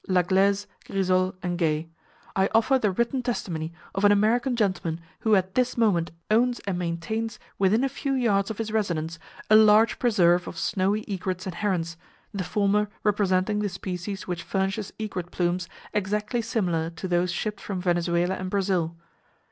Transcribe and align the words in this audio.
Laglaize, 0.09 0.65
Grisol 0.89 1.35
and 1.43 1.59
Geay, 1.59 1.87
I 2.35 2.49
offer 2.55 2.79
the 2.79 2.89
written 2.89 3.21
testimony 3.21 3.71
of 3.93 4.03
an 4.03 4.11
American 4.11 4.55
gentleman 4.55 4.99
who 5.19 5.35
at 5.35 5.53
this 5.53 5.77
moment 5.77 6.09
owns 6.31 6.57
and 6.61 6.79
maintains 6.79 7.37
within 7.59 7.83
a 7.83 7.87
few 7.87 8.13
yards 8.13 8.49
of 8.49 8.57
his 8.57 8.71
residence 8.71 9.19
a 9.47 9.55
large 9.55 9.99
preserve 9.99 10.47
of 10.47 10.57
snowy 10.57 11.01
egrets 11.07 11.45
and 11.45 11.53
herons, 11.53 11.97
the 12.33 12.43
former 12.43 12.89
representing 13.03 13.59
the 13.59 13.69
species 13.69 14.25
which 14.25 14.41
furnishes 14.41 14.91
egret 14.99 15.29
plumes 15.29 15.69
exactly 15.93 16.41
similar 16.41 16.89
to 16.89 17.07
those 17.07 17.31
shipped 17.31 17.61
from 17.61 17.79
Venezuela 17.79 18.33
and 18.33 18.49
Brazil. 18.49 18.95